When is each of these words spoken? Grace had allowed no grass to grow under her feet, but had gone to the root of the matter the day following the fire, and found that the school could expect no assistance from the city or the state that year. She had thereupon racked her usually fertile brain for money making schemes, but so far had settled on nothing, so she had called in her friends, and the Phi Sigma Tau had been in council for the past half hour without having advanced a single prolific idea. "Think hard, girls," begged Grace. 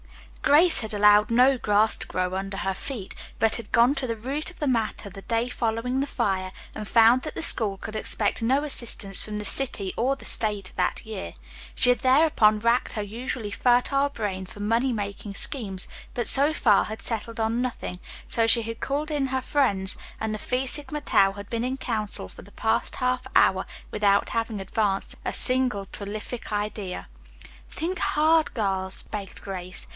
Grace 0.41 0.81
had 0.81 0.93
allowed 0.95 1.29
no 1.29 1.57
grass 1.59 1.95
to 1.99 2.07
grow 2.07 2.33
under 2.33 2.57
her 2.57 2.73
feet, 2.73 3.13
but 3.37 3.55
had 3.55 3.71
gone 3.71 3.93
to 3.95 4.07
the 4.07 4.15
root 4.15 4.49
of 4.49 4.57
the 4.57 4.67
matter 4.67 5.07
the 5.07 5.21
day 5.21 5.47
following 5.47 5.99
the 5.99 6.07
fire, 6.07 6.51
and 6.75 6.87
found 6.87 7.21
that 7.21 7.35
the 7.35 7.43
school 7.43 7.77
could 7.77 7.95
expect 7.95 8.41
no 8.41 8.63
assistance 8.63 9.23
from 9.23 9.37
the 9.37 9.45
city 9.45 9.93
or 9.95 10.15
the 10.15 10.25
state 10.25 10.73
that 10.75 11.05
year. 11.05 11.33
She 11.75 11.89
had 11.91 11.99
thereupon 11.99 12.57
racked 12.57 12.93
her 12.93 13.03
usually 13.03 13.51
fertile 13.51 14.09
brain 14.09 14.47
for 14.47 14.59
money 14.59 14.91
making 14.91 15.35
schemes, 15.35 15.87
but 16.15 16.27
so 16.27 16.51
far 16.51 16.85
had 16.85 17.03
settled 17.03 17.39
on 17.39 17.61
nothing, 17.61 17.99
so 18.27 18.47
she 18.47 18.63
had 18.63 18.79
called 18.81 19.11
in 19.11 19.27
her 19.27 19.41
friends, 19.41 19.95
and 20.19 20.33
the 20.33 20.39
Phi 20.39 20.65
Sigma 20.65 21.01
Tau 21.01 21.33
had 21.33 21.49
been 21.51 21.63
in 21.63 21.77
council 21.77 22.27
for 22.27 22.41
the 22.41 22.51
past 22.51 22.95
half 22.95 23.27
hour 23.35 23.65
without 23.91 24.29
having 24.29 24.59
advanced 24.59 25.15
a 25.23 25.31
single 25.33 25.85
prolific 25.85 26.51
idea. 26.51 27.07
"Think 27.69 27.99
hard, 27.99 28.55
girls," 28.55 29.03
begged 29.03 29.41
Grace. 29.41 29.87